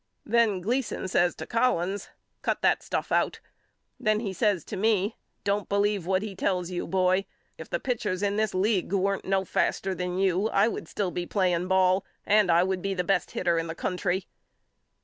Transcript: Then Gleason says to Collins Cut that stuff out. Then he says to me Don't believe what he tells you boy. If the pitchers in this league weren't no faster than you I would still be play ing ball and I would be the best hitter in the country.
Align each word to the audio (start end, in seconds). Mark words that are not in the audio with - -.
Then 0.25 0.61
Gleason 0.61 1.07
says 1.07 1.35
to 1.35 1.45
Collins 1.45 2.09
Cut 2.41 2.63
that 2.63 2.81
stuff 2.81 3.11
out. 3.11 3.39
Then 3.99 4.19
he 4.19 4.33
says 4.33 4.65
to 4.65 4.75
me 4.75 5.15
Don't 5.43 5.69
believe 5.69 6.07
what 6.07 6.23
he 6.23 6.35
tells 6.35 6.71
you 6.71 6.87
boy. 6.87 7.25
If 7.59 7.69
the 7.69 7.79
pitchers 7.79 8.23
in 8.23 8.35
this 8.35 8.55
league 8.55 8.91
weren't 8.91 9.25
no 9.25 9.45
faster 9.45 9.93
than 9.93 10.17
you 10.17 10.49
I 10.49 10.67
would 10.67 10.87
still 10.87 11.11
be 11.11 11.27
play 11.27 11.53
ing 11.53 11.67
ball 11.67 12.03
and 12.25 12.49
I 12.51 12.63
would 12.63 12.81
be 12.81 12.95
the 12.95 13.03
best 13.03 13.29
hitter 13.37 13.59
in 13.59 13.67
the 13.67 13.75
country. 13.75 14.25